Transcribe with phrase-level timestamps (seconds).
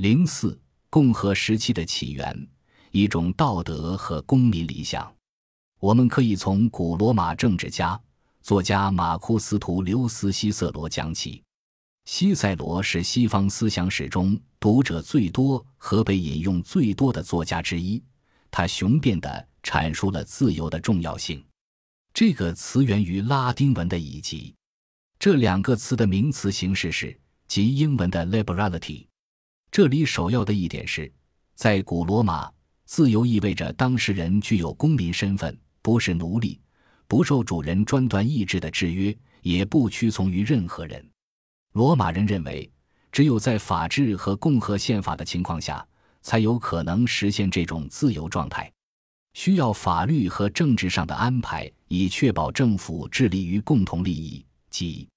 [0.00, 0.58] 零四，
[0.88, 2.48] 共和时期的起源，
[2.90, 5.14] 一种道德和公民理想。
[5.78, 8.00] 我们可以从古罗马政治家、
[8.40, 11.42] 作家马库斯·图留斯·西塞罗讲起。
[12.06, 18.02] 西塞罗是西方思想史中读者最多和被引用最多的作家之一。
[18.50, 21.44] 他雄辩地阐述了自由的重要性。
[22.14, 24.54] 这个词源于拉丁文的“以及”，
[25.20, 29.04] 这两个词的名词形式是即英文的 “liberality”。
[29.70, 31.10] 这里首要的一点是，
[31.54, 32.50] 在古罗马，
[32.86, 36.60] 自由意味着当事人具有公民身份，不是奴隶，
[37.06, 41.08] 不受主人专断意志的制约，也不屈从于任何人。
[41.74, 42.68] 罗马人认为，
[43.12, 45.86] 只有在法治和共和宪法的情况下，
[46.20, 48.70] 才有可能实现这种自由状态。
[49.34, 55.08] 需要法律和政治上的安排，以确保政府致力于共同利益，即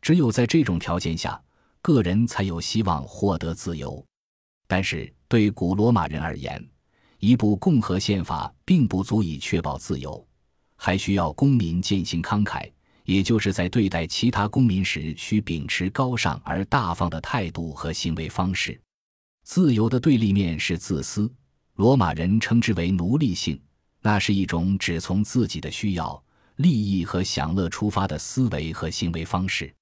[0.00, 1.38] 只有在这种条件下。
[1.82, 4.04] 个人才有希望获得自由，
[4.66, 6.62] 但是对古罗马人而言，
[7.18, 10.26] 一部共和宪法并不足以确保自由，
[10.76, 12.70] 还需要公民践行慷慨，
[13.04, 18.78] 也就是在对待其他公民时需秉持高尚而大方的态度和行为方式。
[19.42, 21.32] 自由的对立面是自私，
[21.76, 23.58] 罗马人称之为奴隶性，
[24.02, 26.22] 那是一种只从自己的需要、
[26.56, 29.74] 利益和享乐出发的思维和行为方式。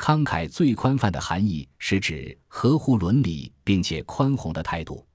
[0.00, 5.06] 慷慨最宽泛的含义是指合乎伦理并且宽宏的态度。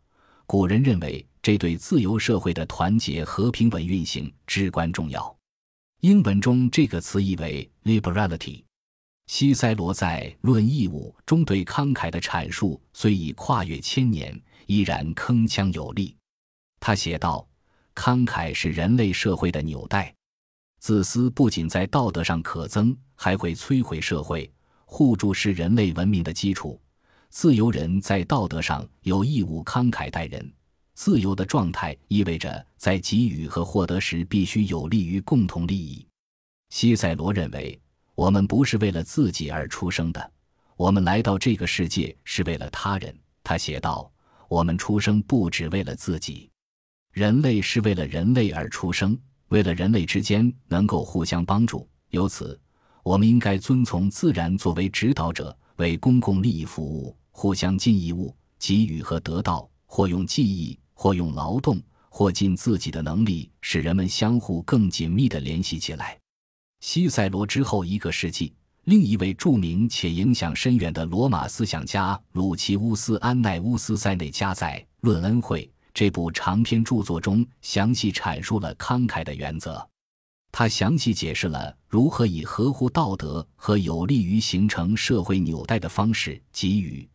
[0.46, 5.36] 古人认为这对自由社会的团结和平稳运行至关重要。
[6.02, 8.64] 英文中这个词意为 liberality。
[9.26, 16.16] 西塞罗在《论义务》中对慷慨的阐述虽已跨越千年，依然铿锵有力。
[16.80, 17.48] 他写道
[17.96, 20.14] ：“慷慨是人类社会的纽带。
[20.80, 24.48] 自私不仅在道德上可憎，还会摧毁社会。”
[24.86, 26.80] 互助是人类文明的基础。
[27.30, 30.54] 自由人在道德上有义务慷慨待人。
[30.94, 36.08] 自由的状态意味着在给予和获得时必须有利于共同利益。
[36.70, 37.78] 西塞罗认为，
[38.16, 40.32] 我们不是为了自己而出生的，
[40.78, 43.14] 我们来到这个世界是为了他人。
[43.44, 44.10] 他写道
[44.48, 46.50] ：“我们出生不只为了自己，
[47.12, 49.20] 人类是为了人类而出生，
[49.50, 51.86] 为了人类之间能够互相帮助。
[52.12, 52.58] 由此。”
[53.06, 61.80] 我们应该遵从自然作为指导者，为公共利益服务，互相尽义务，给予和得到，或用记忆，或用劳动，
[62.10, 66.18] 或尽自己的能力，使人们相互更紧密地联系起来。
[66.80, 68.52] 西塞罗之后一个世纪，
[68.86, 75.62] 另一位著名且影响深远的罗马思想家鲁奇乌斯·安奈乌斯·塞内加在《论恩惠》
[75.94, 79.88] 这部长篇著作中，详细阐述了慷慨的原则。
[80.58, 87.06] 他详细解释了如何以合乎道德和有利于形成社会纽带的方式给予、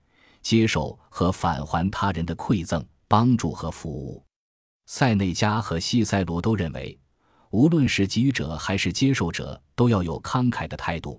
[0.42, 4.22] 接受和返还他人的馈赠、帮助和服务。
[4.84, 7.00] 塞内加和西塞罗都认为，
[7.48, 11.18] 无论是给予者还是接受者，都要有慷慨的态度，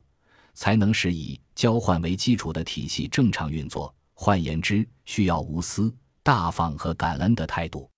[0.54, 3.92] 才能使以交换为基础的体系正常运作。
[4.14, 7.90] 换言之，需要无私、大方和感恩的态度。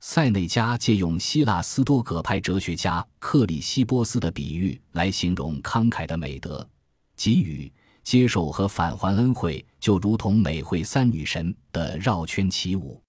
[0.00, 6.66] 塞内加借用希腊斯多葛派哲学家克里希波斯的比喻来形容慷慨的美德：
[7.14, 7.70] 给予、
[8.02, 13.00] 接受和返还恩惠，就如同美惠三女神的绕圈起舞。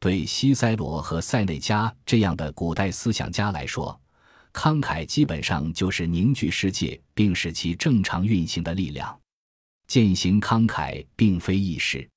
[0.00, 3.98] 对西塞罗和塞内加这样的古代思想家来说，
[4.52, 9.16] 慷慨基本上就是凝聚世界并使其正常运行的力量。
[9.86, 12.08] 践行慷慨并非易事。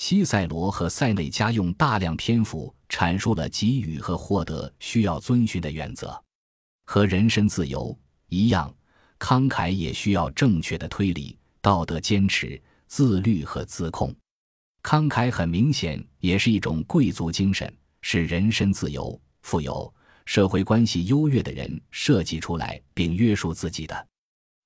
[0.00, 6.16] 西塞罗和塞内加用大量篇幅阐述了给予和获得需要遵循的原则，
[6.86, 7.98] 和人身自由
[8.28, 8.72] 一样，
[9.18, 14.14] 慷慨也需要正确的推理、道德坚持、自律和自控。
[14.84, 17.70] 慷慨很明显也是一种贵族精神，
[18.00, 19.92] 是人身自由、富有、
[20.26, 24.06] 社会关系优越的人设计出来并约束自己的。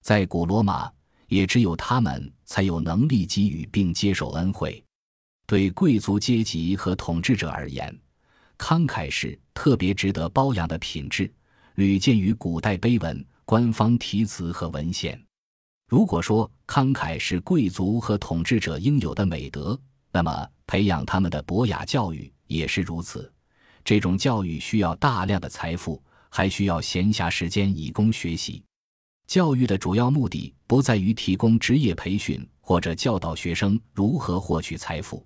[0.03, 0.93] 在古罗马，
[1.29, 4.85] 也只有他们才有能力给予并接受恩惠。
[5.53, 7.95] 对贵族阶级和统治者而言，
[8.57, 11.31] 慷慨是特别值得褒扬的品质，
[11.75, 15.23] 屡见于古代碑文、官方题词和文献。
[15.87, 19.79] 如果说慷慨是贵族和统治者应有的美德，
[20.11, 23.31] 那么培养他们的博雅教育也是如此。
[23.85, 28.65] 这种教育需要大量的财富，还需要闲暇时间以供学习。
[29.27, 35.23] 教育的主要目的不在于提供职业培训或者教导学生如何获取财富。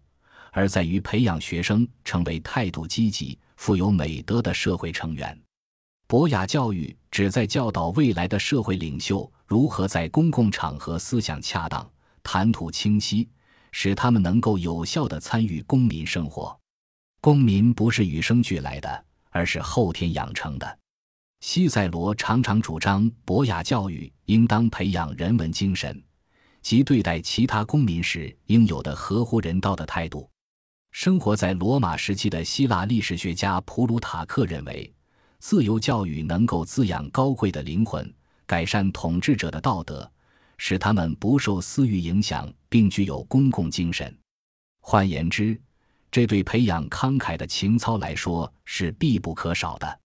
[0.56, 5.38] 而在于培养学生成为态度积极、富有美德的社会成员。
[6.06, 11.86] 博雅教育旨在教导未来的社会领袖如何在公共场合思想恰当、
[12.22, 13.28] 谈吐清晰，
[13.70, 16.58] 使他们能够有效地参与公民生活。
[17.20, 20.78] 公民不是与生俱来的，而是后天养成的。
[21.40, 26.02] 西塞罗常常主张博雅教育应当培养人文精神，
[26.62, 30.26] 及对待其他公民时应有的合乎人道的态度。
[30.98, 34.90] 生活在罗马时期的希腊历史学家普鲁塔克认为，
[35.38, 38.10] 自由教育能够滋养高贵的灵魂，
[38.46, 40.10] 改善统治者的道德，
[40.56, 44.18] 使他们不受私欲影响，并具有公共精神。
[44.80, 45.60] 换言之，
[46.10, 50.00] 这对培养慷慨的情操来说是必不可少的。